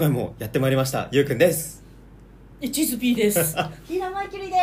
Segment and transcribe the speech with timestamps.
[0.00, 1.84] 回もやってまいりましたゆうくんです。
[2.62, 3.54] えチズピーです。
[3.84, 4.56] ひらまきりで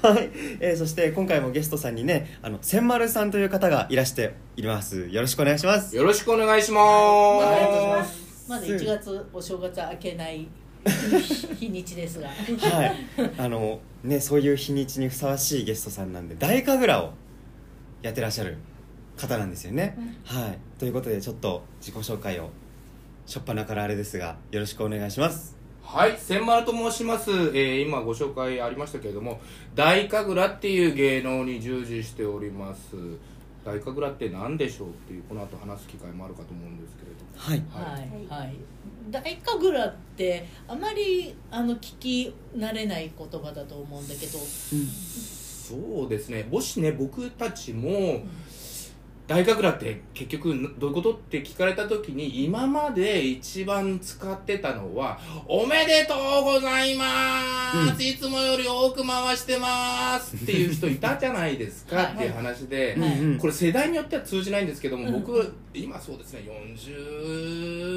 [0.00, 0.04] す。
[0.04, 5.08] はい、えー、そして今回もゲストさんにねあの千丸さんという方がいらしています。
[5.10, 5.94] よろしくお願いします。
[5.94, 8.14] よろしくお願いしまありがとうございます。
[8.18, 8.50] す。
[8.50, 8.72] まだす。
[8.72, 10.48] 1月お正月明けない
[11.56, 12.26] 日にちですが。
[12.28, 12.96] はい。
[13.38, 17.12] あのねそういう日にちにふさわしいゲストさんなんで大神楽を
[18.02, 18.56] やってらっしゃる
[19.16, 20.58] 方なんですよね、はい。
[20.78, 22.50] ということでちょっと自己紹介を
[23.26, 25.56] 初っ端からあれですがよろしくお願いします。
[25.82, 29.40] はい千丸と申します、えー今ご紹介ありましたけれども
[29.74, 32.96] 大神楽っていう芸能に従事しております。
[33.64, 37.62] 大神楽って何でしょうっていうこの後話す機会もあるかと思うんですけれどはい。
[37.70, 38.40] はい。
[38.40, 38.56] はい。
[39.10, 44.38] 大神楽ってあまりあの聞き慣れない言葉だと思うんだけど。
[44.38, 46.46] そうですね。
[46.50, 48.22] もしね僕たちも
[49.26, 57.40] 大神楽って結局どういうことって聞かれた時に今まで一番使ってたのは「おめでとうございま
[57.96, 62.14] す、いつもより多く回してます」っていう人いたじゃないですか はい。
[62.16, 62.28] ってい。
[62.28, 62.98] う話で、
[63.40, 66.42] これ世代によっては通じないんですけども、うん僕今そうですね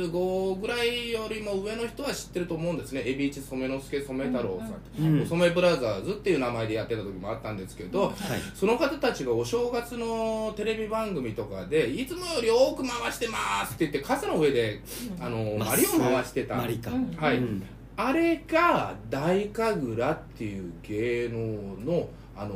[0.10, 3.02] 45ぐらいよりも上の人は知ってると思うんですね。
[3.06, 8.14] 海老一染之助染太郎さんって、うんお染ブラザーズっていう名前でやってた時もあったんですけど、はい。
[8.56, 14.82] その方たちがお正月のテレビ番組とかでいつもより多く回してますって言って傘の上で
[15.20, 16.56] あのマリを回してた。
[16.56, 17.64] マリか、うんはい、うん。
[17.96, 22.56] あれが大神楽っていう芸能のあの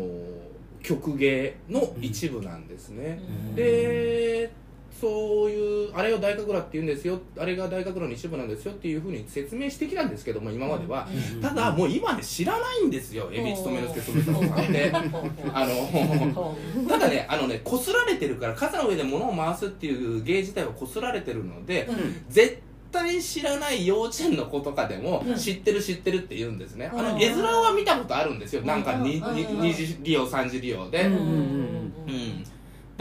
[0.81, 3.55] 曲芸の一部なんですね、うん。
[3.55, 4.51] で
[5.01, 14.91] そういうあれを大神楽って言うんですよあれが大神楽の一部なんですよっていうふうに説明してきたんですけども今までは、うんただもう今ね知らないんですよ海老一染之助染太郎さんって。
[15.53, 16.55] あの
[16.87, 22.21] ただねあのねこすられてるから傘の上で物を回すっていう芸自体はこすられてるので、うん。
[22.29, 22.59] 絶
[22.91, 25.35] 対知らない幼稚園の子とかでもうん。
[25.35, 27.05] 知ってる知ってるって言うんですね、あうん。
[27.13, 28.61] の絵面は見たことあるんですよ。
[28.61, 29.73] なんか 2, うん。
[29.73, 31.13] 次利用3次利用で、うん。
[31.13, 32.43] うん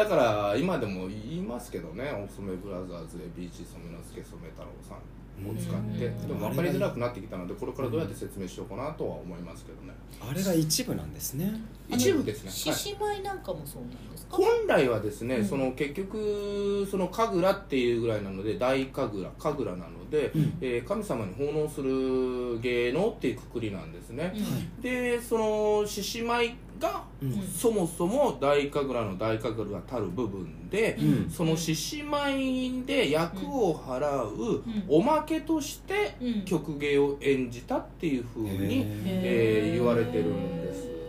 [0.01, 4.99] だから今でも言いますけどねお染ブラザーズでビーチ染之助染太郎さん
[5.47, 6.29] を使って、うん。
[6.29, 11.53] でも分かりづらくなってきたのでこれからどうやって説明しようかなとは思いますけどね、あれが一部なんですね。
[11.89, 12.79] 一部ですね、獅はい。
[12.79, 14.37] 子舞なんかもそうなんですか？
[14.37, 15.45] 本来はですね、うん。
[15.47, 20.59] その結局その神楽っていうぐらいなので大神楽神楽なので、うん。
[20.61, 24.83] えー神様に奉納する芸能っていうくくりなんですね、うん。
[24.83, 27.43] でその獅子舞が、うん。
[27.43, 31.31] そもそも大神楽の大神楽たる部分で、うん。
[31.31, 36.45] その獅子舞で役を払うおまけとしてうん。
[36.45, 41.00] 曲芸を演じたっていうふうに、へえー言われてるんです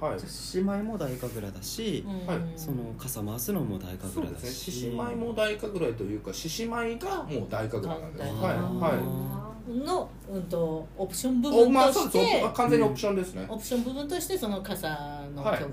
[0.00, 0.20] はい。
[0.20, 2.38] 獅子舞も大神楽だし、はい。
[2.56, 4.36] その傘回すのも大神そうですね。
[4.36, 8.30] 楽だし獅子舞も大神楽というか獅子舞がもう大神楽なんです。
[8.30, 9.38] あはいは
[9.68, 14.88] の、うん、とオプション部いお分まあそうですとして、あ完全にオプションですね、オプション部分としてその傘
[15.34, 15.58] のはい。
[15.58, 15.70] 曲,、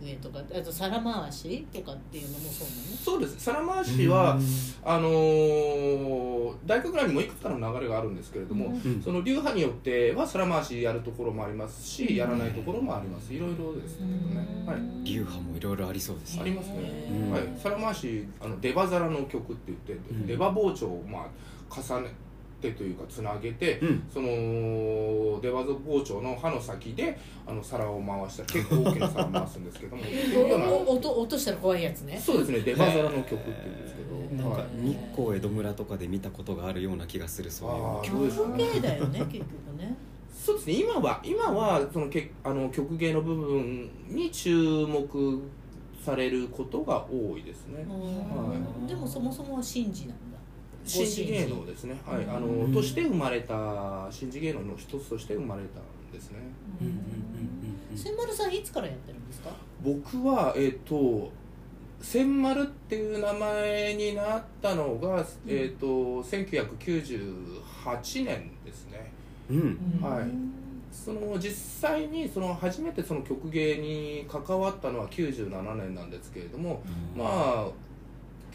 [0.00, 2.96] 曲芸とかあと皿回しとかっていうのもそうなの？
[2.96, 3.44] そうです。
[3.44, 4.38] 皿回しは、
[4.84, 6.30] あのー
[6.66, 9.02] 大神楽にもいくつかの流れがあるんですけれども、うん。
[9.02, 12.16] その流派によっては皿回しやるところもありますし、うん。
[12.16, 13.32] やらないところもあります。
[13.32, 15.04] いろいろですけどね、はい。
[15.04, 16.42] 流派もいろいろありそうですね。
[16.42, 16.74] ありますね、
[17.10, 20.26] うんはい、皿回しあの出刃皿の曲って言って、ん。
[20.26, 21.26] 出刃包丁をまあ
[21.70, 22.12] 重ね
[22.60, 24.02] てというかつなげて、うん。
[24.12, 24.28] その
[25.40, 30.02] 出刃包丁の刃の先であの皿を回した結構大きな皿回すんですけども
[30.90, 32.18] 音落としたら怖いやつね。
[32.18, 34.86] そうですね出刃皿の曲って言うんですけど、なんかはい。
[34.86, 39.48] 日光江戸村とかで見たことがあるような気がするそういう曲曲芸だよね結局
[39.78, 39.96] ね。
[40.32, 45.42] そうですね今は今はそのけあの曲芸の部分に注目
[46.02, 50.38] されることが多いですね、うんでもそもそもは神事なんだ
[50.84, 52.72] 新次芸能ですね、はい、あうん。
[52.72, 56.38] のとして生まれた新次芸能の一つとして生まれたんですね。
[56.80, 59.50] うんうんうんうん千丸さんいつからやってるんですか？
[59.82, 61.30] 僕はえっ、と
[62.00, 69.12] 千丸っていう名前になったのが、えっ、と1998年ですね。
[69.50, 69.98] うん。
[70.00, 70.26] はい。
[70.92, 71.54] その実
[71.90, 76.82] 際にその初めてその曲芸に関わったのは97年なんですけれども、
[77.16, 77.68] まあ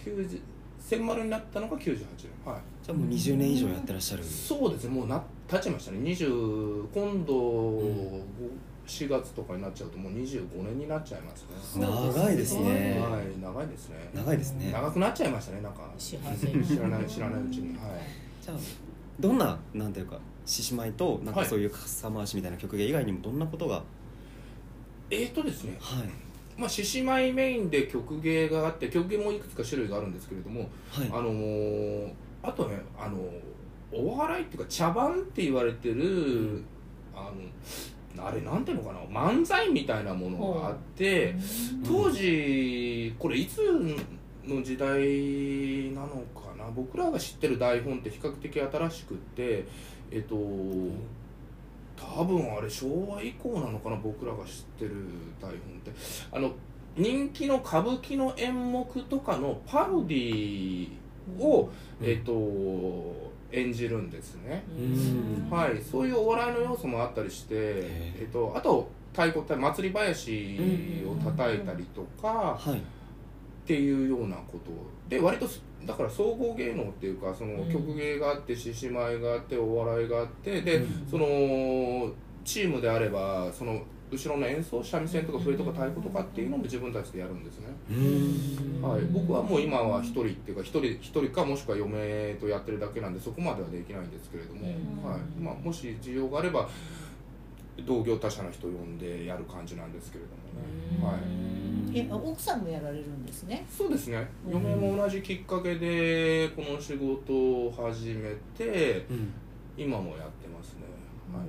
[0.04, 0.39] 90
[0.88, 1.98] 千丸になったのが98年。
[2.46, 2.62] はい。
[2.84, 4.24] じゃあもう20年以上やってらっしゃる。
[4.24, 6.00] そうですねもうな経っちましたね。
[6.00, 7.34] 20今度
[8.86, 11.46] 4月とかになっちゃうともう25年になっちゃいます
[11.80, 11.88] ね。
[11.88, 13.00] 長いですね。
[13.00, 13.96] はい長いですね。
[14.14, 14.72] 長いですね。
[14.72, 15.90] 長くなっちゃいましたねなんか。
[15.98, 16.22] 知ら
[16.88, 17.06] ない。
[17.08, 17.70] 知らないうちに。
[17.70, 17.88] はい。
[18.44, 18.58] じゃあ
[19.20, 23.82] どんななんていうか獅子舞となんかはいそういう傘回しみたいな曲芸以外にもどんなことが？
[25.10, 25.78] えーとですね。
[25.80, 26.10] はい
[26.57, 31.07] まあ獅子舞メインで曲芸があって曲芸もいくつか種類があるんですけれどもはい。
[31.12, 32.12] あのー
[32.44, 33.18] あとねあの
[33.92, 36.62] お笑いっていうか茶番って言われてる
[37.16, 37.31] あ
[38.16, 41.36] のあれなんていうのかな漫才みたいなものがあって
[41.86, 43.60] 当時これいつ
[44.46, 49.66] の時代なのかな僕らが知ってる台本って比較的新しくって
[50.12, 50.36] えっと
[51.98, 54.92] 多分あれ昭和以降なのかな僕らが知ってる
[55.42, 55.92] 台本って。
[56.32, 56.52] あの
[56.98, 60.90] 人気の歌舞伎の演目とかのパロディ
[61.40, 61.70] を、
[62.00, 62.08] うん。
[62.08, 65.50] えっと演じるんですね、うん。
[65.50, 68.28] はい、そういうお笑いの要素もあったりして、え。
[68.30, 72.82] っと、あと太鼓祭り林を叩いたりとかはい
[73.66, 74.72] っていうようなこと
[75.10, 75.48] で割と
[75.86, 77.72] だから総合芸能っていうかそのうん。
[77.72, 81.08] 曲芸があって獅子舞があってお笑いがあってで、うん。
[81.10, 82.12] その
[82.44, 83.82] チームであればその
[84.12, 87.68] 後ろの演奏三味線とか笛とか太鼓とかっていうのも自分たちでやるんですね、
[88.80, 95.10] はい、僕はもう今は一人っていうか一人一人かもしくは嫁とやってるだけなんでそこまではできないんですけれども、うん。
[95.10, 95.20] はい。
[95.40, 96.70] まあ、もし需要があれば
[97.84, 103.66] 同業他社の人呼んでやる感じなんですけれどもね、はい、え奥さんもやられるんですね。
[103.70, 104.28] そうですね。
[104.48, 104.54] うん。
[104.64, 109.34] 嫁も同じきっかけでこの仕事を始めてうん。
[109.78, 110.82] 今もやってますね、
[111.34, 111.48] はい。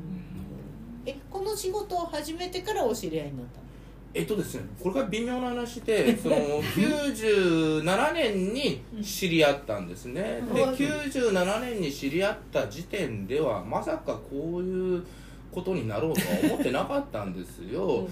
[1.10, 3.66] えこの仕事を始めてからお知り合いになったの？
[4.14, 10.42] えっとですねこれが微妙な話で その97年に知り合ったんですね。
[10.54, 10.70] でうん。
[10.70, 15.04] 97年に知り合った時点ではまさかこういう
[15.52, 18.08] ことになろうとは思ってなかったんですよ、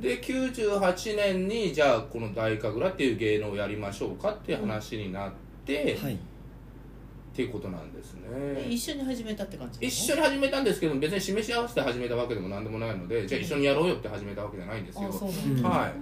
[0.00, 5.32] で98年にじゃあこの大神楽っていう芸能をやりましょうかっていう話になっ
[5.64, 6.14] て、はい。
[6.14, 15.10] っていうことなんですえね一緒に始めたって感じ一緒に始めたんですけど別に示し合わせて始めたわけでも何でもないのでじゃあ一緒にやろうよって始めたわけじゃないんですよ。
[15.10, 15.88] うんはい。
[15.88, 15.92] へ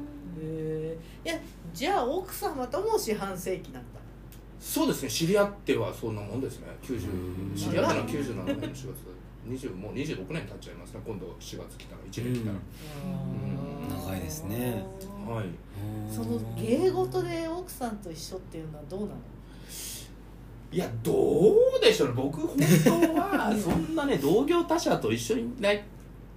[0.45, 1.35] えいや
[1.73, 4.01] じゃあ奥様とも四半世紀なんだ。
[4.61, 5.09] そうですね。
[5.09, 6.67] 知り合ってはそんなもんですね。
[6.83, 7.09] 90
[7.51, 7.57] うん。
[7.57, 8.85] 知り合ったのは97年の4月
[9.49, 11.01] 20もう26年経っちゃいますね。
[11.05, 12.55] 今度4月来たら1年来たら、
[13.05, 14.07] うん。
[14.07, 14.85] 長いですね。
[15.27, 15.47] はい。
[16.13, 19.13] その芸事で奥さんと一緒っていうのはどうなの？
[20.73, 21.13] いやど
[21.77, 22.15] うでしょうね。
[22.17, 25.81] 僕本当は そんなね同業他社と一緒になり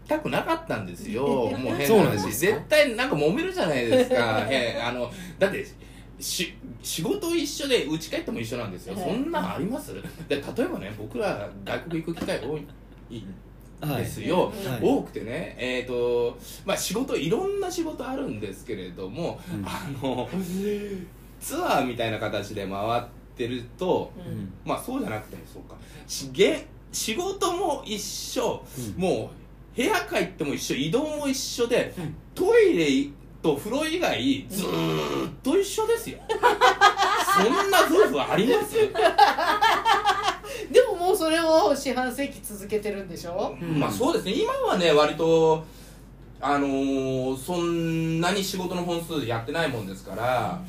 [0.08, 1.25] たくなかったんですよ。
[1.58, 2.51] もう変そうな話なんですか？
[2.58, 4.46] 絶対なんか揉めるじゃないですか。
[4.50, 5.66] へ あのだって
[6.19, 8.96] し仕事一緒で家帰っても一緒なんですよ。
[8.98, 9.94] そんなんあります？
[9.94, 10.01] で
[10.36, 12.66] 例えばね僕ら外国行く機会多い
[13.81, 14.80] はいですよ、はい。
[14.81, 19.66] 多くてねえっ、とまあ仕事いろんな仕事あるんですけれども、うん。
[19.66, 20.28] あの
[21.40, 23.04] ツアーみたいな形で回っ
[23.38, 24.54] てるとうん。
[24.66, 25.75] まあそうじゃなくてもそうか。
[26.07, 28.63] しげ仕事も一緒、
[28.98, 29.02] うん。
[29.02, 29.30] も
[29.74, 32.16] う部屋帰っても一緒移動も一緒で、うん。
[32.34, 33.10] トイレ
[33.44, 36.18] と風呂以外ずーっと一緒ですよ。
[37.36, 38.75] そんな夫婦あります？
[41.25, 43.58] それを四半世紀続けてるんでしょ？
[43.60, 43.79] うん。
[43.79, 44.34] まあそうですね。
[44.34, 45.65] 今はね割と
[46.39, 50.62] あのーそんなに仕事の本数やってないもんですから、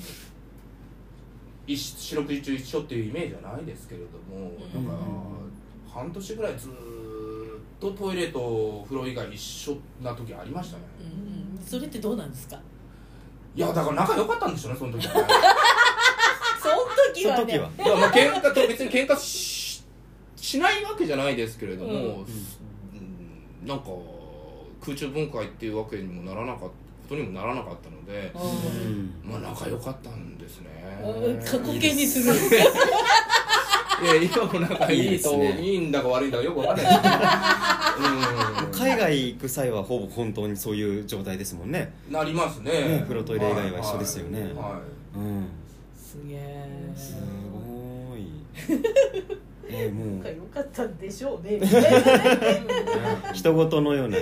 [1.66, 4.86] 一四六時中一緒っていうイメージはないですけれども、うん。
[4.86, 5.02] なんか
[5.92, 6.74] 半年ぐらいずーっ
[7.78, 11.62] とトイレと風呂以外一緒な時ありましたね、うん。
[11.62, 12.58] それってどうなんですか？
[13.54, 15.14] いやだから仲良かったんでしょうねその時は。
[15.16, 15.26] ね
[16.62, 16.76] その
[17.14, 17.36] 時はね。
[17.36, 17.70] その時は。
[17.84, 19.55] いやまあ喧嘩と別に喧嘩し
[20.46, 22.00] しないわけじゃないですけれども、うん。
[22.00, 22.26] うん
[23.66, 23.86] なんか
[24.80, 26.70] 空中分解っていうわけにもならなかったこ
[27.08, 30.68] とにもならなかったので、ううんまあ仲良かったんですね。
[31.32, 32.34] ん過去形にする。
[34.02, 35.60] いや今も仲いいといいですね。
[35.60, 36.86] いいんだか悪いんだかよくわかんない。
[36.86, 37.14] ですけど、
[38.66, 41.92] うん、海外行く際はほぼ本当にそういう状態ですもんね。
[42.08, 42.70] なりますね。
[42.70, 44.40] ね風呂トイレ以外は一緒ですよね。
[44.42, 44.80] はいは
[45.16, 45.48] うん。
[45.96, 47.16] すげえす
[47.52, 49.38] ごい
[49.68, 51.58] えーもう仲良かったんでしょうね。
[53.32, 54.16] 人事のような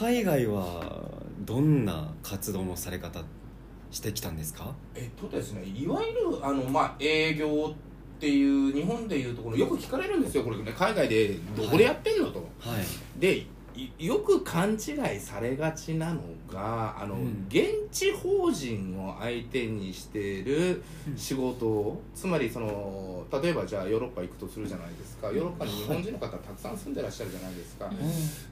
[0.00, 1.02] 海外は
[1.40, 3.22] どんな活動のされ方
[3.90, 4.74] してきたんですか？
[4.94, 10.72] えっとですねいわゆるあの、まあ、営業っていう日本でいうところよく聞かれるんですよこれね。
[10.76, 13.20] 海外でどこでやってんのと、はい。
[13.20, 13.46] でい
[13.98, 16.20] よく勘違いされがちなの
[16.52, 17.46] があの、うん。
[17.48, 20.82] 現地法人を相手にしている
[21.16, 25.28] 仕事を、つまりその例えばじゃあヨーロッパ行くとするじゃないですか。
[25.28, 27.90] ヨーロッパに日本人の方たくさん住んでらっしゃるじゃないですか、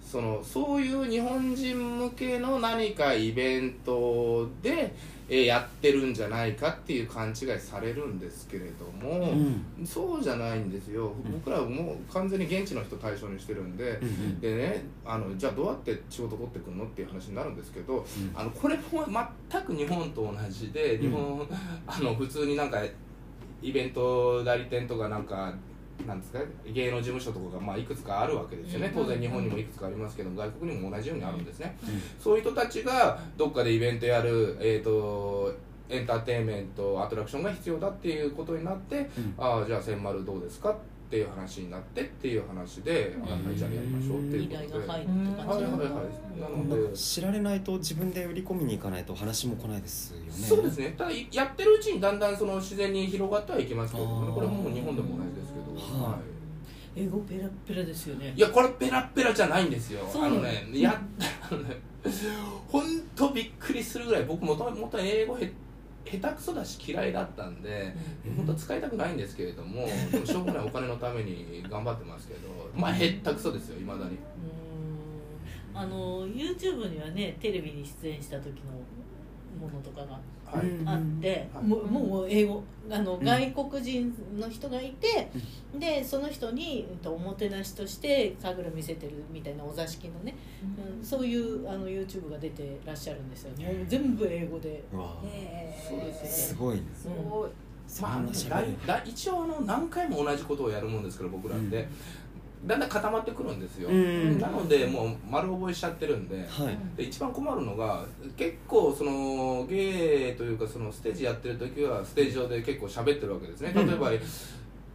[0.04, 4.94] そのそういう日本人向けの何かイベントで、
[5.28, 9.86] えーやってるんじゃないかっていう勘違いされるんですけれども、うん。
[9.86, 18.04] そうじゃないんですよ、僕らはもう完全に現地の人対象にしてるんで、うんでねあのじゃあどうやって仕事取ってくるのっていう話になるんですけど、ん。
[18.34, 18.82] あのこれも
[19.50, 21.46] 全く日本と同じで日本、
[21.86, 22.82] あの普通になんか
[23.60, 25.52] イベント代理店とかなんか
[26.06, 26.38] なんですか
[26.72, 31.76] 芸能事務所とかがまあいくつかあるわけですよね、当然日本にもいくつかありますけど外国にも同じようにあるんですね、
[32.18, 35.54] そういう人たちがどっかでイベントやる、えー、と
[35.90, 39.34] エンターテインメントアトラクションが必要だっていうことになって、うん。
[39.38, 40.76] ああじゃあ千丸どうですかっ
[41.10, 44.68] ていう話になってっていう話で、あはいじゃあやりましょうっていう依ことで。
[44.68, 45.80] 頼が入るって感じはいはい。
[45.80, 50.30] はいなのなんでか知られないと自分で売り込みに行かないと話も来ないですよね。
[50.30, 50.94] そうですね。
[50.98, 55.24] ただやってるうちにだんだんその自然に広がってはいきますけどこれももう日本でも同
[55.78, 56.12] はい。
[56.12, 56.38] はい
[56.96, 58.32] 英語ペラッペラですよね。
[58.34, 60.00] いやこれペラッペラじゃないんですよ。
[60.12, 61.00] あのねや
[61.48, 61.76] あのね
[62.66, 62.82] 本
[63.14, 65.52] 当びっくりするぐらい僕もともと英語へ
[66.04, 67.94] 下手くそだし嫌いだったんで
[68.36, 72.40] 本当は使いたくないんですけれどもでもしょうがないお金のために頑張ってますけど
[72.74, 74.18] まあ下手くそですよいまだに。
[75.74, 78.72] あの YouTube にはねテレビに出演した時の
[79.60, 80.18] ものとかが
[80.52, 81.64] あって、はい。
[81.64, 83.24] もうもう英語あの、うん。
[83.24, 85.30] 外国人の人がいて、
[85.78, 90.34] でその人に、うんとおもてなしとして神楽見せてるみたいなお座敷のね、
[90.98, 94.82] うん、そういうあの YouTube が出てらっしゃるんですよもう全部英語で。
[94.92, 95.16] うわ
[95.88, 96.76] そうですすごい。
[96.76, 97.50] ねすごい。
[98.00, 98.22] ま
[98.94, 101.88] あ一応あの何回も同じことをやるもんですから僕らって、
[102.64, 104.38] だんだん固まってくるんですよ、うん。
[104.38, 106.78] なのでもう丸覚えしちゃってるんではい。
[106.96, 108.04] で一番困るのが
[108.36, 113.72] 結構その芸というかそのステージやってる時はステージ上で結構喋ってるわけですね。
[113.74, 114.10] 例えば、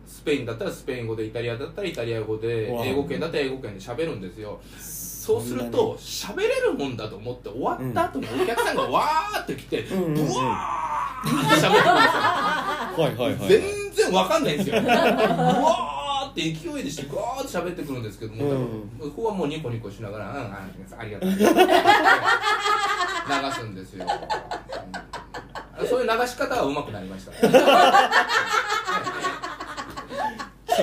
[0.05, 4.59] スペインだったらスペイン語でイタリアだったらイタリア語で英語圏だったら英語圏で喋るんですよ。
[4.77, 10.35] そうすると喋れるもんだと思って終わった後にお客さんがわーって来てブうんうんうん。
[10.35, 12.21] ワーって喋ってくるんですよ。
[12.93, 13.49] はいはいはいはい。
[13.49, 14.75] 全然わかんないんですよ。
[16.33, 16.49] って勢
[16.79, 18.89] いでしてガーって喋ってくるんですけども、うん。
[18.99, 20.67] 向こうはもうニコニコしながら「うんうんあ
[21.05, 21.37] りがとう」流
[23.53, 24.05] すんですよ、
[25.79, 25.87] うん。
[25.87, 27.31] そういう流し方は上手くなりました、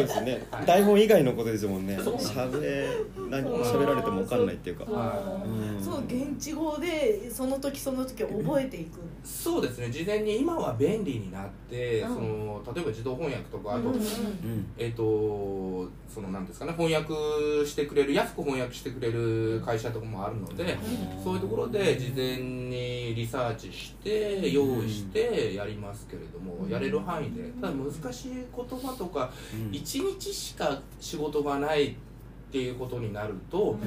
[0.07, 0.47] そうですね。
[0.51, 1.99] はい台本以外のことですもんね。
[2.03, 2.87] そう喋
[3.31, 4.85] 何喋られても分かんないっていうか。
[4.85, 5.81] はう。
[5.81, 5.83] ん。
[5.83, 9.91] そう現地語でその時その時覚えていく、そうですね。
[9.91, 12.15] 事前に今は便利になって、うん。
[12.15, 14.67] その例えば自動翻訳とかあと、うんうんうん。
[14.77, 16.73] えー、とそのなんですかね。
[16.77, 20.79] 翻訳してくれる安く翻訳してくれる会社とかもあるので、
[21.23, 27.51] そういうところで事前にリサーチして用意してやりますけれども、やれる範囲で。
[27.61, 31.95] ただ難しい言葉とかうん1日しか仕事がないっ
[32.53, 33.79] ていうことになると、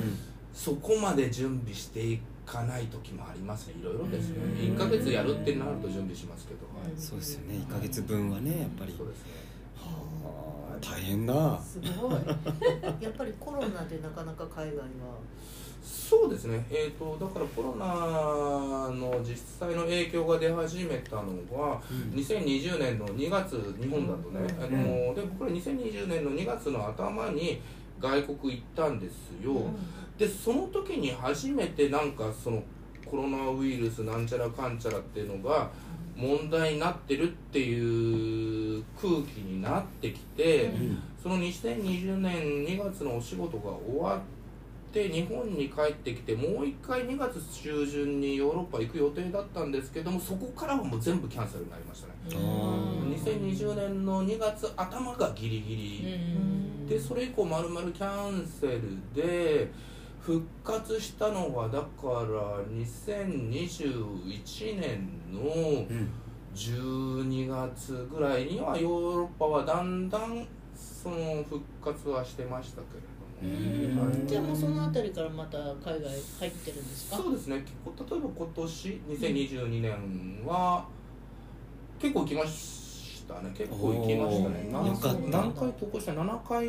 [0.53, 3.75] そこまで準備していかない時もありますね。
[3.79, 4.38] いろいろですね。
[4.43, 4.75] うん。
[4.75, 7.55] 1ヶ月やるってなると準備しますけど、はいそうですよね。
[7.67, 8.93] 1ヶ月分はねやっぱり。
[8.98, 9.31] そうですね。
[9.77, 11.60] はあ大変だ。
[11.60, 12.13] すごい。
[13.01, 14.86] やっぱりコロナでなかなか海外は
[15.83, 17.85] そうですね、えー、とだからコロナ
[18.89, 21.81] の実際の影響が出始めたのが、
[22.13, 27.61] 2020年の2月日本だとね、あので僕ら2020年の2月の頭に
[27.99, 29.53] 外国行ったんですよ、
[30.17, 32.63] でその時に初めてなんかその
[33.05, 35.69] コロナウイルスなんちゃらかんちゃらっていうのが
[36.15, 41.03] 問題になってるっていう空気になってきて、うん。
[41.23, 44.32] その2020年2月のお仕事が終わって
[45.01, 52.13] 日本に帰ってきてもう一回2月中旬にヨーロッパ行く予定だったんですけどもそこからはもう全部キャンセルになりましたね。
[52.29, 56.19] ー2020年の2月頭がギリギリ、
[56.88, 58.81] でそれ以降まるまるキャンセル
[59.15, 59.71] で
[60.19, 65.39] 復活したのがだから2021年の
[65.89, 66.09] うん
[66.53, 70.07] 12月ぐらいにはヨーロッパはだん。
[70.07, 73.07] だんその復活はしてましたけれど
[74.27, 76.01] じゃあもうそのあたりからまた海外
[76.39, 77.17] 入ってるんですか？
[77.17, 77.57] そうですね。
[77.59, 80.85] 結構例えば今年2022年は
[82.00, 83.51] 結構行きましたね。
[83.57, 84.69] 結構行きましたね。
[84.71, 86.65] 何か何回渡航した？7回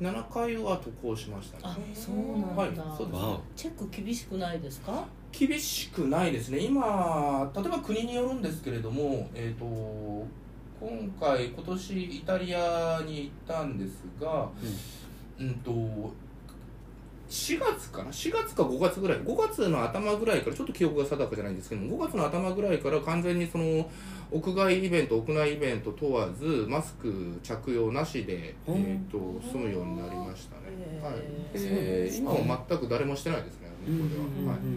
[0.00, 1.62] 7回は渡航しましたね。
[1.64, 3.16] あそうなんだ、はいそうで
[3.56, 3.62] す。
[3.64, 5.04] チェック厳しくないですか？
[5.32, 6.58] 厳しくないですね。
[6.60, 9.64] 今例えば国によるんですけれどもえっ、と
[10.78, 14.48] 今回今年イタリアに行ったんですが、うん
[15.64, 15.70] と
[17.28, 23.90] 4月かな？4月か5月ぐらい？5月の頭ぐらいからちょっと記憶が定かじゃないんですけども5月の頭ぐらいから完全にその
[24.30, 31.14] 屋外イベント屋内イベント問わずマスク着用なしで、えー、と済むようになりましたね、はい。
[31.54, 33.65] へで今は全く誰もしてないですね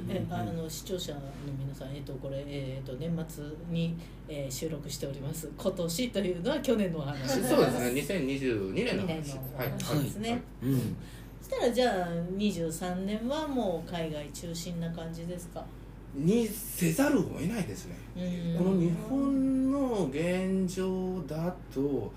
[0.10, 1.22] えあの視聴者の
[1.60, 3.96] 皆さん、えっとこれ、えっと年末に、
[4.28, 5.50] えー収録しております。
[5.58, 7.28] 今年というのは去年のお話。
[7.42, 8.18] そうですね。
[8.18, 9.36] 2022年の2年話。
[9.36, 10.96] のはいお話ですね、うん
[11.42, 15.66] そしたらじゃあ23年はもう海外中心な感じですか？
[16.13, 17.96] にせざるを得ないですね。
[18.16, 18.63] うん。
[18.66, 22.12] この日本の現状だと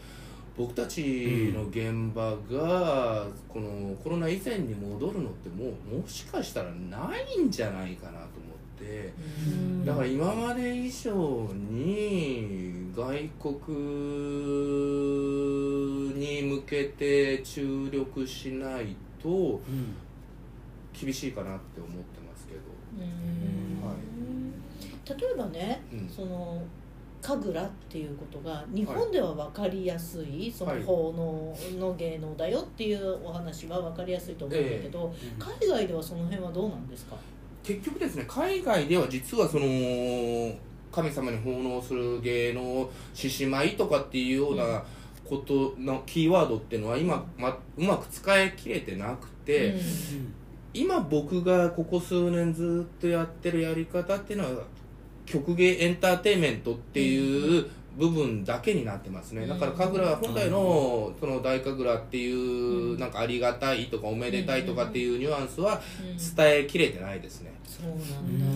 [0.57, 8.29] 僕たちの現場がこのコロナ以前に戻るのってもうもしかしたらないんじゃないかなと思っ
[8.79, 9.13] て。
[9.47, 9.85] うん。
[9.85, 13.79] だから今まで以上に外国
[16.15, 19.97] に向けて注力しないとうん
[20.93, 22.61] 厳しいかなって思ってますけど。
[22.97, 23.83] うん。
[23.89, 23.97] はい。
[25.21, 26.09] 例えばね、うん。
[26.09, 26.63] その
[27.23, 37.17] 神楽っていうことが日本では分かりやすい、そのはい奉納の芸能だよっていうお話は分かりやすいと思うんだけど、海外ではその辺はどうなんですか？
[37.62, 40.52] 結局ですね海外では実はその
[40.91, 44.83] 神様に奉納する芸能獅子舞とかっていうような
[45.25, 49.76] ことのキーワードっていうのは今、ま、うまく使い切れてなくて、
[50.75, 54.64] 今僕がここ数年ずっとやってるやり方っていうのは
[55.33, 59.47] 曲芸エンターテインメントっていう部分だけになってますね。
[59.47, 66.37] だから神楽本来のその大神楽っていうなんかありがたいとかおめでたいとかっていうニュアンスはうん。
[66.37, 67.53] 伝えきれてないですね、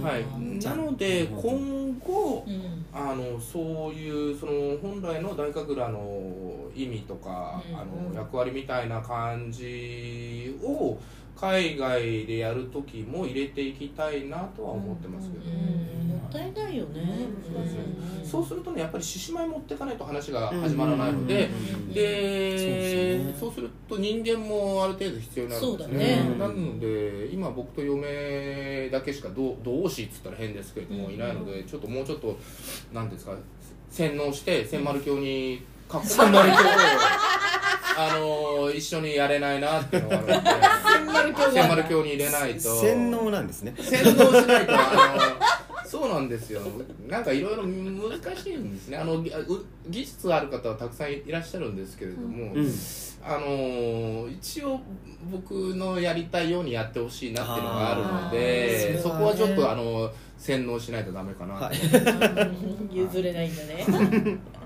[0.02, 0.25] はい、
[0.64, 1.42] なのでうん。
[1.42, 2.87] 今後うん。
[2.92, 7.76] あのそういうその本来の大神楽の意味とか、うん。
[7.76, 10.99] あの役割みたいな感じを
[11.38, 15.49] 海外でやる時も入れていきたいなとは思ってますけど、う
[16.04, 16.05] ん。
[16.05, 17.80] もったいないよね、そうですね
[18.23, 18.26] ん。
[18.26, 21.50] そうするとねやっぱり獅子舞持っていかないと話が始まらないので、う
[21.91, 21.93] ん。
[21.93, 23.36] でそうですね。
[23.41, 26.17] そうすると人間もある程度必要になるんですね。
[26.39, 31.15] なので今僕と嫁だけしか同同志っつったら変ですけれども、うん。
[31.15, 32.39] いないのでちょっともうちょっと
[32.93, 33.36] なんていうんですか
[33.91, 35.60] 洗脳して千丸教に囲
[36.30, 36.56] まれて
[37.99, 40.50] あの一緒にやれないなっていうのがあるので
[40.84, 42.80] 千丸教千丸教に入れないと。
[42.80, 43.75] 洗脳なんですね。
[43.80, 45.55] 洗脳しないとあの
[45.86, 46.60] そうなんですよ。
[47.08, 48.96] なんかいろいろ難しいんですね。
[48.96, 52.72] あの技術ある方はたくさんいらっしゃるんですけれども、うん。
[53.28, 54.80] あの一応
[55.32, 61.76] 僕のやりたいようにやってほしいなっていうのがあるのあでーそこはちょっとあの洗脳しないとダメかなと、はい。
[62.96, 63.84] 譲れないんだね。
[64.54, 64.66] あ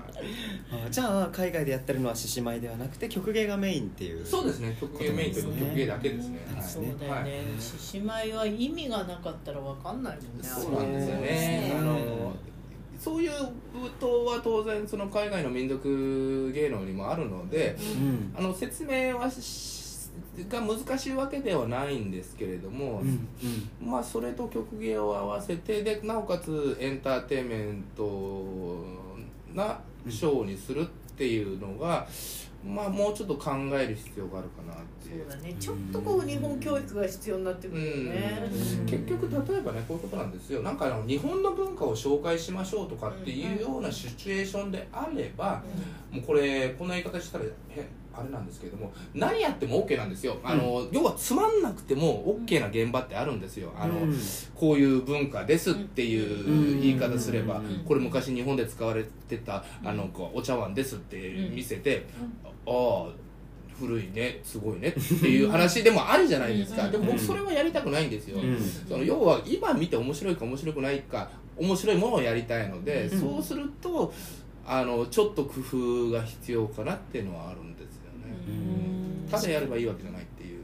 [0.89, 4.77] じゃあ海外でやってるのは獅子舞ではなくて曲芸がメインっていうそうですね。
[4.79, 7.23] 曲芸メインというか曲芸だけですね、はいそうだよはい。
[7.25, 10.43] ね獅子舞は意味がなかったら分かんないもんね。
[10.43, 11.21] そうなんですよね。
[11.21, 11.75] ね。
[11.77, 12.33] あの
[12.97, 18.33] そういう舞踏は当然その海外の民族芸能にもあるのでうん。
[18.37, 20.09] あの説明はし
[20.49, 23.27] が難しいわけではないんですけれども、うん。
[23.85, 28.85] まあそれと曲芸を合わせてでなおかつエンターテインメント
[29.53, 29.79] な
[30.09, 30.85] ショーにするっ
[31.15, 32.07] ていうのが、
[32.65, 35.55] まあもうちょっと考える必要があるかなってそうだね。
[35.59, 38.43] ちょっとこう日本教育が必要になってくるよね。
[38.79, 38.85] うん。
[38.85, 40.61] 結局例えばねこういうことなんですよ。
[40.61, 45.63] なんかあの日本の文化を紹介しましょうとかっていうようなシチュエーションであれば、
[46.11, 47.49] もうこれこんな言い方したらへ
[48.13, 50.37] あれなんですけれども何やっても OK なんですよ。
[50.43, 53.71] あの、要はつまんなくても OK な現場ってあるんですよ。
[53.77, 54.17] あの、うん。
[54.55, 57.83] こういう文化ですっていう言い方すれば、うん。
[57.85, 62.05] これ昔日本で使われてたあのこうお茶碗ですって見せて、
[62.65, 63.05] ああ
[63.79, 66.91] 古いねすごいねっていう話でもあるじゃないですか、うん。
[66.91, 68.59] でも僕それはやりたくないんですよ、うん。
[68.59, 73.19] その要は今見て面白いか面白くないか面白いものをやりたいので、うん。
[73.19, 74.13] そうすると
[74.65, 78.00] あのちょっと工夫が必要かなっていうのはあるんです
[79.29, 80.59] ただやればいいわけじゃないっていう。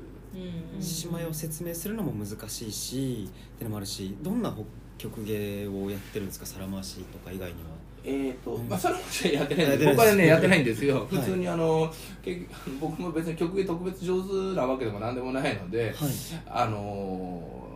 [0.75, 4.55] うん獅子舞を説明するのも難しいしってのもあるしどんな
[4.99, 6.45] 曲芸をやってるんですか？
[6.45, 7.69] 皿回しとか以外には。
[8.03, 8.69] えーとうん。
[8.69, 8.99] まあ、それも
[9.33, 11.15] やってないんで僕はねやってないんですよ、い。
[11.15, 11.91] 普通にあの
[12.79, 15.93] 僕も別に曲芸特別上手なわけでも何でもないので、はい。
[16.45, 17.66] あのー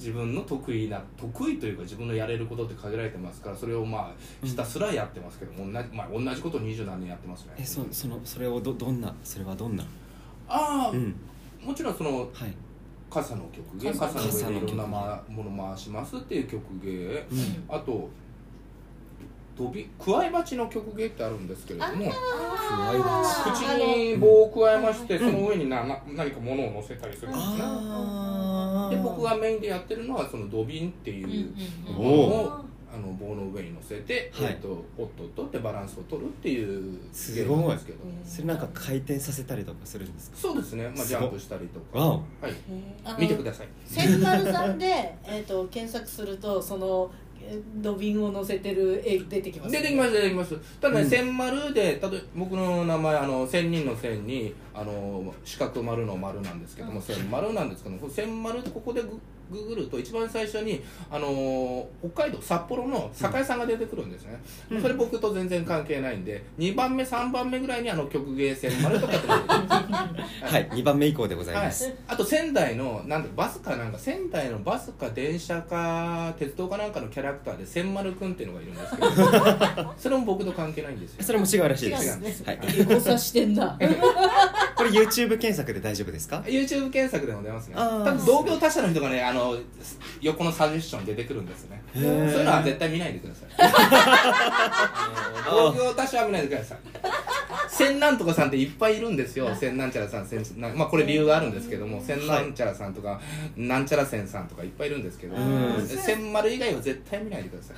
[0.00, 7.52] 自分の得意な得意というか自分のやれることって限られてますからそれをまあひたすらやってますけども、同じまあ、同じことを二十何年やってますね。
[7.58, 9.84] えそそのそれをどどんなそれはどんな
[10.48, 11.14] ああ、うん。
[11.62, 12.54] もちろんそのはい。
[13.10, 17.64] 傘の曲芸傘傘の上でいろんな、もの回しますっていう曲芸うん。
[17.68, 18.08] あと
[19.58, 22.10] ドビクワイバチの曲芸ってあるんですけれども
[23.44, 27.58] 口に棒を加えまして、その上になな何か物を乗せたりするんですね、
[28.90, 31.54] で僕がメインでやってるのはそのドビンっていう
[31.88, 34.52] うんものをあの棒の上に乗せて、はい。
[34.52, 37.58] えっとポットを取ってバランスを取るっていうす芸ごい。
[37.60, 37.98] なんですけど。
[38.24, 40.36] それなんか回転させたりとかするんですか？
[40.36, 43.68] そうですね、まあ、ジャンプしたりとか、はい、見てください。
[43.86, 50.56] 千丸さんで、えー、と検索するとそのえー土瓶を乗せてる絵出てきます、出てきます出てきます。
[50.80, 51.10] ただね、うん。
[51.10, 59.02] 千丸で例えば僕の名前あの千人の千にあの四角丸の丸なんですけども、千丸なんですけども千丸ってここで
[59.50, 64.82] グググると一番最初にあの北海道札幌の酒屋さんが出てくるんですね、うん。
[64.82, 71.64] それ僕と全然関係ないんで2番目3番目ぐらいにあの曲芸千丸とかって出てくるはい2番目以降でございはい。
[71.66, 79.10] ます、、あと仙台のなんだバスかなんか仙台のバスか電車か鉄道かなんかのキャラクターで千丸くんっていうのがいるんですけど
[79.98, 81.24] それも僕と関係ないんですよ。
[81.24, 83.76] それも違うらしいで違すうんですはい、エゴサしてんだ
[84.76, 87.74] これ YouTube 検索で大丈夫ですか？YouTube 検索でも出ますね。
[87.76, 89.39] 多分同業他社の人がねあの
[90.20, 91.82] 横のサジェッション出てくるんですね。
[91.94, 93.48] へそうーいうのは絶対見ないでください。
[93.58, 96.78] あの同業他社は見ないでください。
[97.68, 99.54] 千なんとかさんっていっぱいいるんですよ。
[99.54, 103.20] 千なんちゃらさん千なまあこれ理由があるんですけども千なんちゃらさんとか、
[103.56, 105.86] なんちゃら千さんとかいっぱいいるんですけどうん。
[105.86, 107.76] 千丸以外は絶対見ないでください。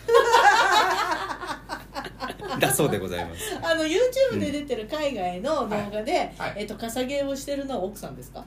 [2.60, 3.40] だそうでございます。
[3.62, 6.54] あの YouTube で出てる海外の動画で、はい。
[6.56, 8.44] えっと笠芸をしてるのは奥さんですか？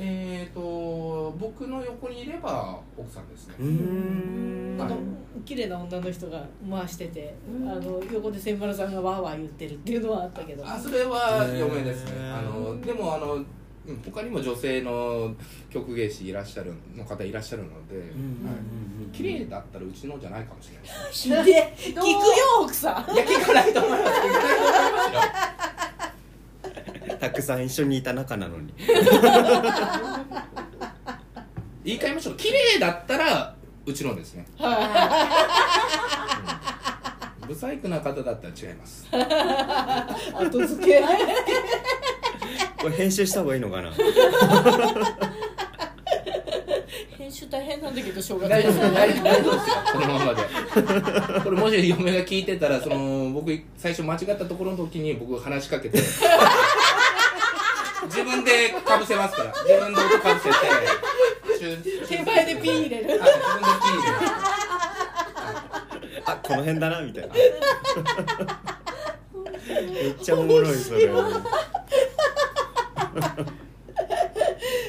[0.00, 3.54] えーと僕の横にいれば奥さんですね。
[3.58, 3.66] うー
[4.76, 4.80] ん。
[4.80, 4.96] あの
[5.44, 7.34] 綺麗な女の人が回してて、
[7.66, 10.64] あの横で千丸さんがわーわー言ってるっていうのはあったけど。
[10.64, 12.12] あそれは嫁ですね。
[12.30, 13.46] あのでもあのうん
[14.04, 15.34] 他にも女性の
[15.70, 18.10] 曲芸師いらっしゃるの方いらっしゃるので、うんうんうん
[19.04, 19.10] うん。
[19.12, 20.70] 綺麗だったらうちのじゃないかもし
[21.28, 21.44] れない。
[21.74, 22.12] 聞くよ
[22.62, 23.14] 奥さん。
[23.14, 25.08] いや聞かないと思います聞かないと思いま
[27.08, 28.72] すよたくさん一緒にいた仲なのに。
[31.84, 32.36] 言い換えましょう。
[32.36, 34.46] 綺麗だったらうちのですね。
[37.46, 39.06] 不細工な方だったら違います。
[40.34, 41.02] 後付け
[42.80, 43.92] これ編集した方がいいのかな。
[47.18, 49.76] 編集大変なんだけど正月大丈夫大丈夫大丈夫ですよ。
[49.92, 50.42] このままで。
[51.42, 55.98] これもし嫁が聞いてたらその僕最初間違ったところの時に僕話しかけて
[58.48, 59.52] でかぶせますから。
[59.52, 60.56] 自分で音かぶせて。
[62.08, 63.08] 手前でピー入れる。
[63.08, 64.26] はい自分でピー入れる
[66.26, 67.34] あこの辺だなみたいな。
[69.68, 71.08] めっちゃおもろいそれ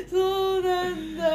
[0.09, 1.25] そうなんだ、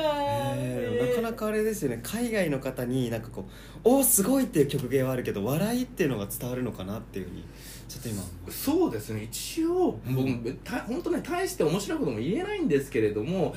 [0.56, 3.50] えーなかなかあれですよね海外の方になんかこう
[3.84, 7.44] 「おーすごい!」っていう曲芸はあるけど笑いっていうのが伝わるのかなっていうふうに
[7.88, 8.22] ちょっと今。
[8.50, 9.24] そうですね。
[9.24, 13.54] 一応僕た本当ね大して面白いことも言えないんですけれども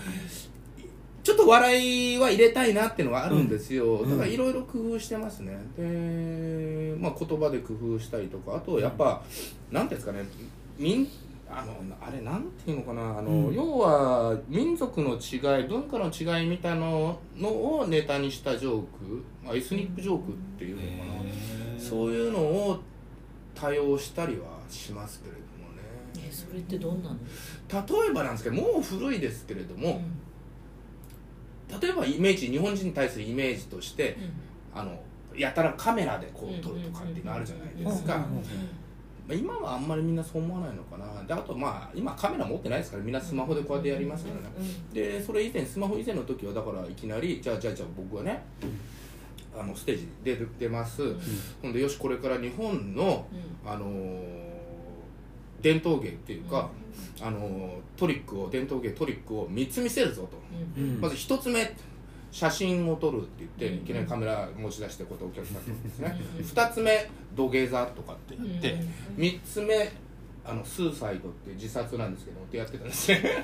[1.24, 4.10] ちょっと笑いは入れたいなっていうのがあるんですよ、うん。
[4.10, 5.58] だからいろいろ工夫してますね。
[5.78, 9.22] で、まあ、言葉で工夫したりとかあとやっぱ、
[9.70, 10.26] なんていうんですかね
[10.78, 11.06] 民
[11.50, 13.54] あのあれなんていうのかなあの、うん。
[13.54, 22.80] 要は民族の違い文化の違いみたいなのをネタにしたジョーク、まあ、エスニックジョークっていうのかな、そういうのを
[23.56, 26.28] 多用したりはしますけれどもね。
[26.28, 27.16] えそれってどんなの、
[28.04, 30.02] 例えばなんですけどもう古いですけれども、
[31.82, 34.18] 例えばイメージ日本人に対するイメージとして
[34.74, 35.00] あの
[35.36, 38.22] やたらカメラでこう撮るとかっていうのあるじゃないですか、うん。
[38.22, 38.38] うん。
[38.38, 38.44] うん
[39.28, 41.24] まあ今はあんまりみんなそう思わないのかな。
[41.24, 44.42] であとまあ今カメラ持ってないですからみんなスマホでこうやってやりますからね、
[44.94, 48.44] でそれ以前スマホ以前の時はだからいきなりじゃあじゃあじゃあ僕はね
[49.58, 51.02] あのステージで出出ます、
[51.62, 53.26] ほんでよしこれから日本の
[53.66, 54.48] あのー
[55.60, 56.70] 伝統芸っていうか、
[57.20, 60.38] あのートリックを伝統芸トリックを3つ見せるぞと、
[60.78, 61.02] うん。
[61.02, 61.76] まず1つ目
[62.38, 63.76] 写真を撮るって言って、うん。
[63.78, 66.46] いきなりカメラ持ち出してこうやってお客さんにですね、うん。
[66.46, 68.78] 2つ目土下座とかってやって、う
[69.20, 69.24] ん。
[69.24, 69.92] 3つ目
[70.46, 73.44] あのスーサイドって自殺なんですけどってやってたんですね。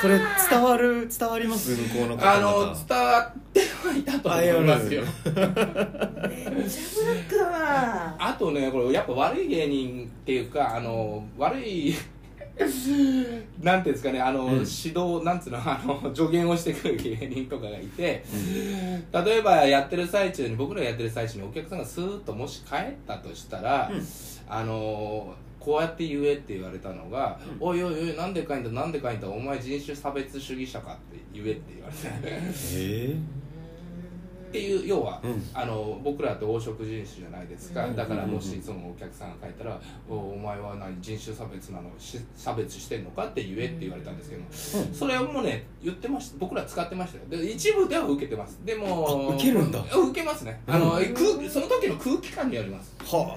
[0.00, 0.18] それ
[0.50, 5.04] 伝わる伝わります向こうの方あの々伝わってはいたと思いますよ
[8.18, 11.94] あとねこれやっぱ悪い芸人っていうかあの悪い
[13.60, 14.50] なんていうんですかねあの、うん。
[14.50, 18.24] 指導なんつうのあの 助言をしてくる芸人とかがいて
[19.12, 24.06] 例えばやってる最中に僕らやってる最中にお客さんがスーッともし帰ったとしたら、うん。
[24.48, 27.68] あのこうやって言えって言われたのが「うん。
[27.68, 32.38] おいおいおいなんでかいんだなんでかいんだお前人種差別主義者か」って言えって言われて
[32.74, 33.16] え
[34.54, 35.42] っていう要は、うん。
[35.52, 37.96] あの僕らって黄色人種じゃないですか、うん。
[37.96, 44.42] だからもうんしそのお客さんが書いたら「おお前は何人種差別なのし差別してんのか?」って言えって言われたんですけど、
[44.94, 46.36] それもね言ってました。
[46.38, 47.42] 僕ら使ってましたよ。
[47.42, 48.60] で一部では受けてます。
[48.64, 49.84] でもあ受けるんだ。
[49.92, 50.60] 受けますね。
[50.68, 51.14] あの、うん。
[51.14, 52.94] 空その時の空気感によります。
[53.04, 53.36] は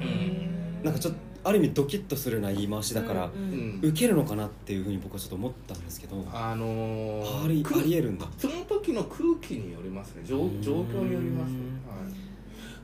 [0.00, 0.80] うん。
[0.82, 3.90] あなんかちょっとある意味ドキッとするような言い回しだから、うんうん。
[3.90, 8.26] 受けるのかなっていうふうに僕はちょっと思ったんですけどあのーあり空ありえるんだ。
[8.36, 10.22] その時の空気によりますね。
[10.24, 12.12] 状状況によります、うんはい、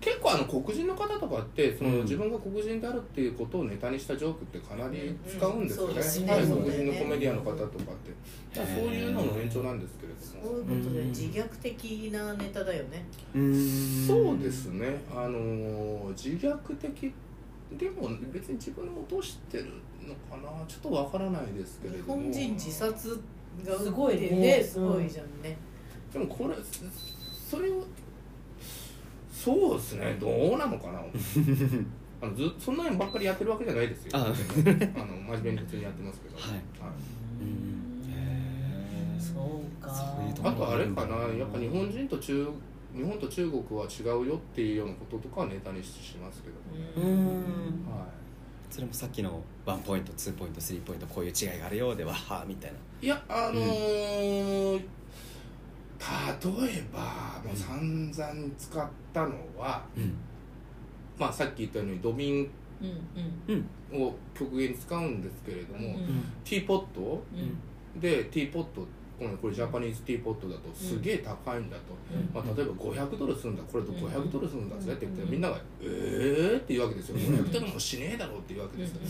[0.01, 2.03] 結構あの黒人の方とかってその、うん。
[2.05, 5.93] 自分が黒人であるっていうことをネタにしたジョークってかなり使うんですよね,、うん。
[5.93, 6.33] そうですね。
[6.33, 7.81] はい、黒人のコメディアンの方とかって。
[8.59, 13.05] だからそういうのの延長なんですけれども、そういうことで自虐的なネタだよね。
[13.35, 14.07] うーん。
[14.07, 15.03] そうですね。
[15.15, 17.13] あのー自虐的
[17.79, 19.65] でも別に自分を落としてる
[20.07, 22.23] のかなちょっとわからないですけれ日ども。
[22.23, 23.21] 本人自殺
[23.65, 25.57] がすごいねねすごいじゃんね。
[26.13, 26.55] でもこれ
[27.51, 27.85] それを
[29.33, 30.17] そうですね。
[30.21, 31.01] どうなのかな。
[32.23, 34.11] あのずそんなにばっかりやってるわけじゃないですよ。
[34.15, 34.19] あ。
[34.25, 36.45] あの真面目に普通にやってますけど、はい。
[37.41, 38.11] うん。
[38.11, 39.21] へー。
[39.21, 39.91] そうか。
[40.43, 41.17] あとあれかな。
[41.35, 42.49] やっぱ日本人と中
[42.95, 47.03] 日本と中国は違うよっていうようなこととかはネタにしますけど、
[47.91, 48.09] はい。
[48.71, 52.79] それもさっきの one point two point three point こういう違いがあるようでははみたいな。
[53.03, 54.81] いやあのー
[55.99, 60.15] 例えばもう散々使ったのは、うん。
[61.19, 62.51] まあ、さっき言ったように土瓶
[62.83, 62.89] うん
[63.49, 64.03] うんうん。
[64.03, 66.25] を極限に使うんですけれども、うん。
[66.45, 68.01] ティーポットうん。
[68.01, 68.87] でティーポット
[69.19, 72.31] このこれ Japanese teapot だとすげえ高いんだと、うん。
[72.35, 73.63] まあ、例えば500ドルするんだ。
[73.63, 74.93] これと500ドルするんだぜ。
[74.93, 77.17] って言ってうんみんなが「えー?」って言うわけですよ。
[77.17, 79.01] 500ドルもしねえだろうって言うわけですよ、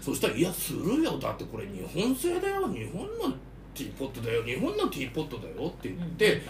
[0.00, 1.18] そしたら「いやするよ。
[1.18, 2.68] だってこれ日本製だよ。
[2.68, 3.30] 日本の
[3.74, 4.42] ティーポットだよ。
[4.44, 6.42] 日本のティーポットだよ」って言って、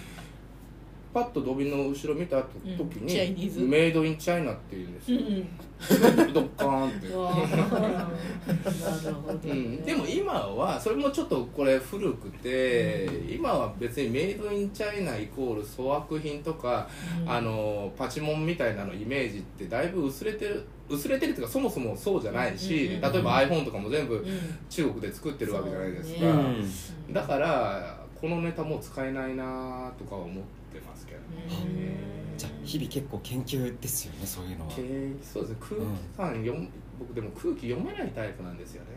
[1.13, 6.33] パッと土瓶の後ろ見た時うんにチャイニーズメイドインチャイナ」って言うんですうよ、ん。
[6.33, 6.93] ドッカーンっ
[9.83, 9.91] て。
[9.91, 16.89] でも今はそれもちょっとこれ古くて、今は別にメイドインチャイナイコール粗悪品とか、
[17.23, 17.31] うん。
[17.31, 24.25] あのパチモンみたいなのイメージってだいぶ薄れてる薄れてるっていうかそもそもそうじゃないし、うん例えば iPhone とかも全部うん。
[24.69, 26.29] 中国で作ってるわけじゃないですか、ね。
[27.09, 27.13] うん。
[27.13, 31.97] だからこのネタもう使えないなとかは思ってますけどね、
[32.37, 34.73] じゃあ日々結構研究ですよねそういうのは。
[34.73, 34.83] 経
[35.23, 35.51] そうです。
[35.53, 38.89] ね空気感読む、僕でも空気読めないタイプなんですよね。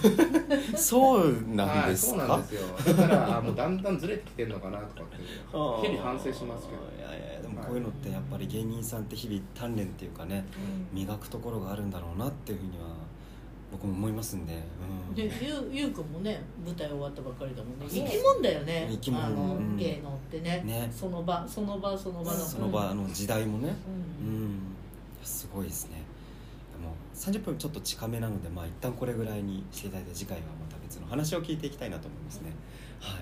[0.76, 2.94] そうなんですか、はい、そうなんですよ。
[2.94, 6.82] だからあもうだんだんずれてきてるのかなとかってはあ日々反省しますけど。
[6.98, 10.44] いやいやでもこういうのってやっぱり芸人さんって日々鍛錬っていうかね
[10.92, 13.07] 磨くところがあるんだろうなっていうふうには
[13.70, 14.54] 僕も思いますんで、
[15.08, 17.86] うん、でゆうゆうくんもね舞台終わったばっかりだもんね。
[17.88, 18.88] 生き物だよね。
[18.90, 19.24] 生き物。
[19.26, 19.76] あの、うん。
[19.76, 20.62] 芸能ってね。
[20.64, 20.90] ね。
[20.90, 23.74] その場その場その場のその場の時代もね。
[24.22, 24.44] ううん。
[24.56, 24.60] ん
[25.22, 26.02] すごいですね。
[26.72, 32.52] でも30分ちょっと近めなのでまあ一旦これぐらいにしていただいて次回はまた別の話を聞いていきたいなと思いますね。
[33.00, 33.16] はい。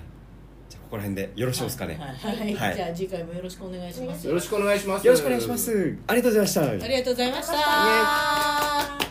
[0.69, 2.55] じゃあここら辺でよろしいですかね、はい、はい。
[2.55, 2.77] はい。
[2.77, 4.27] じゃあ次回もよろしくお願いします。
[4.27, 5.07] よろしくお願いします。
[5.07, 5.99] よろしくお願いします。
[6.07, 6.63] ありがとうございました。
[6.63, 9.06] ありがとうございました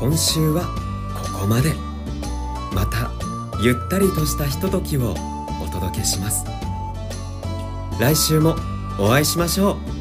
[0.00, 0.62] 今週は
[1.32, 1.74] ここまで。
[2.72, 3.10] また
[3.60, 5.14] ゆったりとしたひとときを
[5.60, 6.44] お届けします。
[7.98, 8.54] 来週も
[9.00, 9.97] お会いしましょう。